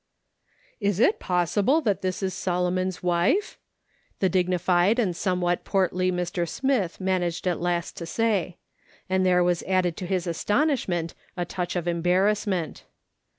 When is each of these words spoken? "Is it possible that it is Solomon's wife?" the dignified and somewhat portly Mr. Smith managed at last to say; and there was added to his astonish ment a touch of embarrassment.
"Is 0.79 0.99
it 0.99 1.19
possible 1.19 1.79
that 1.81 2.03
it 2.03 2.23
is 2.23 2.33
Solomon's 2.33 3.03
wife?" 3.03 3.59
the 4.19 4.29
dignified 4.29 4.97
and 4.97 5.15
somewhat 5.15 5.63
portly 5.63 6.11
Mr. 6.11 6.49
Smith 6.49 6.99
managed 6.99 7.47
at 7.47 7.61
last 7.61 7.97
to 7.97 8.07
say; 8.07 8.57
and 9.07 9.23
there 9.23 9.43
was 9.43 9.61
added 9.67 9.95
to 9.97 10.07
his 10.07 10.25
astonish 10.25 10.87
ment 10.87 11.13
a 11.37 11.45
touch 11.45 11.75
of 11.75 11.87
embarrassment. 11.87 12.83